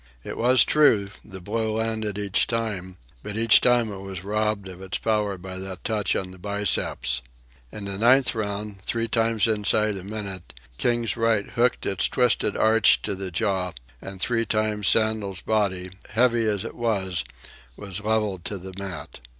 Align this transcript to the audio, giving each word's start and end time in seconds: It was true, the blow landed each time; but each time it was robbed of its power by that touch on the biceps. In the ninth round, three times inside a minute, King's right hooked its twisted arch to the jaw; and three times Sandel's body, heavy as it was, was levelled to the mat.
It 0.23 0.35
was 0.35 0.63
true, 0.63 1.11
the 1.23 1.39
blow 1.39 1.73
landed 1.73 2.17
each 2.17 2.47
time; 2.47 2.97
but 3.21 3.37
each 3.37 3.61
time 3.61 3.91
it 3.91 3.99
was 4.01 4.23
robbed 4.23 4.67
of 4.67 4.81
its 4.81 4.97
power 4.97 5.37
by 5.37 5.57
that 5.57 5.83
touch 5.83 6.15
on 6.15 6.31
the 6.31 6.39
biceps. 6.39 7.21
In 7.71 7.85
the 7.85 7.99
ninth 7.99 8.33
round, 8.33 8.81
three 8.81 9.07
times 9.07 9.45
inside 9.45 9.95
a 9.97 10.03
minute, 10.03 10.55
King's 10.79 11.15
right 11.15 11.47
hooked 11.51 11.85
its 11.85 12.07
twisted 12.07 12.57
arch 12.57 13.03
to 13.03 13.13
the 13.13 13.29
jaw; 13.29 13.73
and 14.01 14.19
three 14.19 14.43
times 14.43 14.87
Sandel's 14.87 15.41
body, 15.41 15.91
heavy 16.09 16.47
as 16.47 16.63
it 16.63 16.73
was, 16.73 17.23
was 17.77 18.01
levelled 18.03 18.43
to 18.45 18.57
the 18.57 18.73
mat. 18.79 19.19